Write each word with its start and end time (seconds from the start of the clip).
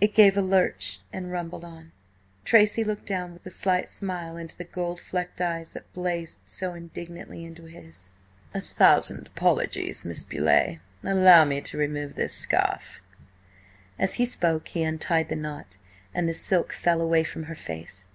It 0.00 0.14
gave 0.14 0.38
a 0.38 0.40
lurch 0.40 1.00
and 1.12 1.30
rumbled 1.30 1.62
on. 1.62 1.92
Tracy 2.42 2.82
looked 2.82 3.04
down 3.04 3.34
with 3.34 3.44
a 3.44 3.50
slight 3.50 3.90
smile 3.90 4.38
into 4.38 4.56
the 4.56 4.64
gold 4.64 4.98
flecked 4.98 5.42
eyes 5.42 5.68
that 5.72 5.92
blazed 5.92 6.40
so 6.46 6.72
indignantly 6.72 7.44
into 7.44 7.64
his. 7.64 8.14
"A 8.54 8.62
thousand 8.62 9.26
apologies, 9.26 10.06
Miss 10.06 10.24
Beauleigh! 10.24 10.78
Allow 11.04 11.44
me 11.44 11.60
to 11.60 11.76
remove 11.76 12.14
this 12.14 12.32
scarf." 12.32 13.02
As 13.98 14.14
he 14.14 14.24
spoke 14.24 14.68
he 14.68 14.84
untied 14.84 15.28
the 15.28 15.36
knot, 15.36 15.76
and 16.14 16.26
the 16.26 16.32
silk 16.32 16.72
fell 16.72 17.02
away 17.02 17.22
from 17.22 17.42
her 17.42 17.54
face. 17.54 18.06